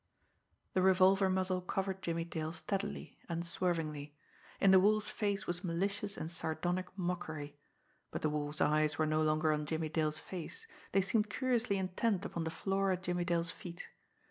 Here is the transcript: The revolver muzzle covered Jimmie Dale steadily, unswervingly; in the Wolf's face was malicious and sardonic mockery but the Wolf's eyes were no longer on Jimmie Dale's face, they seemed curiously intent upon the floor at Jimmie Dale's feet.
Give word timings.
The 0.73 0.81
revolver 0.81 1.29
muzzle 1.29 1.61
covered 1.61 2.01
Jimmie 2.01 2.23
Dale 2.23 2.53
steadily, 2.53 3.19
unswervingly; 3.29 4.15
in 4.59 4.71
the 4.71 4.79
Wolf's 4.79 5.09
face 5.09 5.45
was 5.45 5.63
malicious 5.63 6.17
and 6.17 6.31
sardonic 6.31 6.87
mockery 6.97 7.55
but 8.09 8.23
the 8.23 8.29
Wolf's 8.31 8.61
eyes 8.61 8.97
were 8.97 9.05
no 9.05 9.21
longer 9.21 9.53
on 9.53 9.67
Jimmie 9.67 9.89
Dale's 9.89 10.17
face, 10.17 10.65
they 10.91 11.01
seemed 11.01 11.29
curiously 11.29 11.77
intent 11.77 12.25
upon 12.25 12.45
the 12.45 12.49
floor 12.49 12.91
at 12.91 13.03
Jimmie 13.03 13.25
Dale's 13.25 13.51
feet. 13.51 13.89